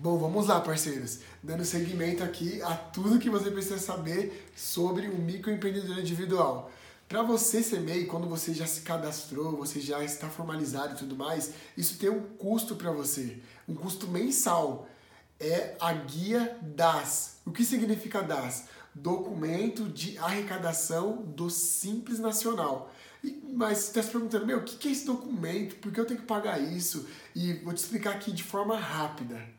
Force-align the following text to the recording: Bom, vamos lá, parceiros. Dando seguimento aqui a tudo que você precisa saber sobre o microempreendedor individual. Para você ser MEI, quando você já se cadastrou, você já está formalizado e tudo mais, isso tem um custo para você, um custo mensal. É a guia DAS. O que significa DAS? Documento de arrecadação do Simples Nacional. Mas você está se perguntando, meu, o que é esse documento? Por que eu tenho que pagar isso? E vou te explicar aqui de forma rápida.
Bom, 0.00 0.16
vamos 0.16 0.46
lá, 0.46 0.60
parceiros. 0.60 1.18
Dando 1.42 1.64
seguimento 1.64 2.22
aqui 2.22 2.62
a 2.62 2.76
tudo 2.76 3.18
que 3.18 3.28
você 3.28 3.50
precisa 3.50 3.78
saber 3.78 4.48
sobre 4.54 5.08
o 5.08 5.18
microempreendedor 5.18 5.98
individual. 5.98 6.70
Para 7.08 7.24
você 7.24 7.64
ser 7.64 7.80
MEI, 7.80 8.06
quando 8.06 8.28
você 8.28 8.54
já 8.54 8.64
se 8.64 8.82
cadastrou, 8.82 9.56
você 9.56 9.80
já 9.80 10.04
está 10.04 10.28
formalizado 10.28 10.94
e 10.94 10.98
tudo 10.98 11.16
mais, 11.16 11.52
isso 11.76 11.98
tem 11.98 12.08
um 12.10 12.20
custo 12.20 12.76
para 12.76 12.92
você, 12.92 13.38
um 13.68 13.74
custo 13.74 14.06
mensal. 14.06 14.88
É 15.40 15.74
a 15.80 15.92
guia 15.92 16.56
DAS. 16.62 17.38
O 17.44 17.50
que 17.50 17.64
significa 17.64 18.22
DAS? 18.22 18.66
Documento 18.94 19.88
de 19.88 20.16
arrecadação 20.18 21.24
do 21.24 21.50
Simples 21.50 22.20
Nacional. 22.20 22.94
Mas 23.52 23.78
você 23.78 23.88
está 23.88 24.02
se 24.04 24.10
perguntando, 24.10 24.46
meu, 24.46 24.58
o 24.58 24.62
que 24.62 24.86
é 24.86 24.92
esse 24.92 25.04
documento? 25.04 25.74
Por 25.80 25.90
que 25.90 25.98
eu 25.98 26.06
tenho 26.06 26.20
que 26.20 26.26
pagar 26.26 26.60
isso? 26.60 27.08
E 27.34 27.54
vou 27.54 27.74
te 27.74 27.78
explicar 27.78 28.14
aqui 28.14 28.30
de 28.30 28.44
forma 28.44 28.78
rápida. 28.78 29.58